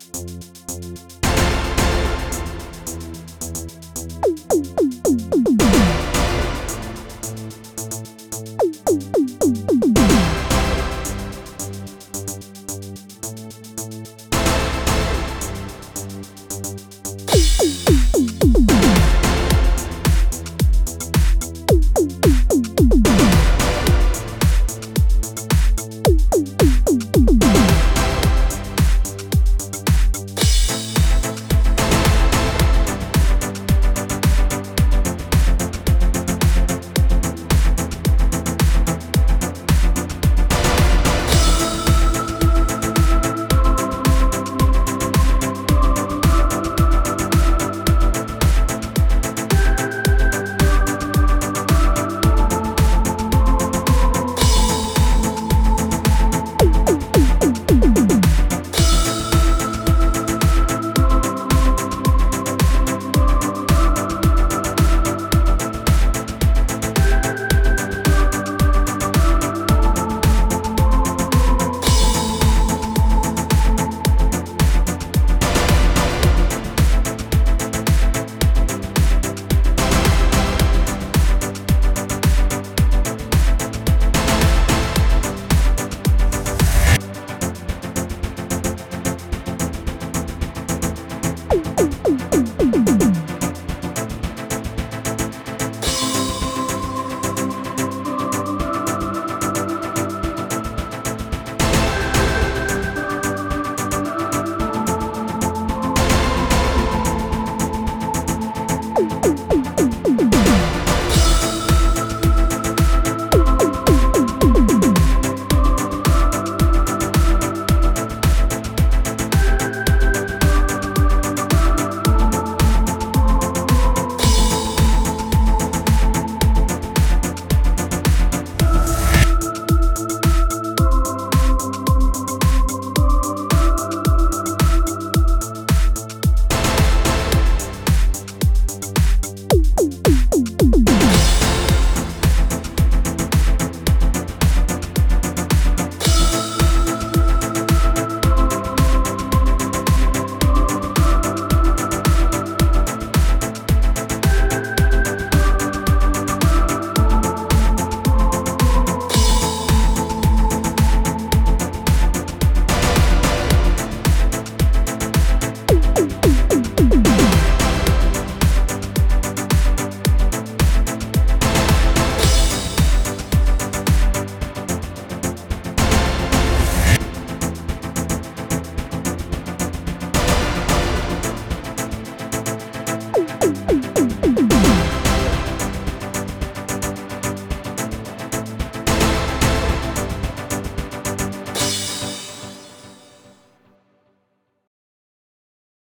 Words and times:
Música 0.00 1.27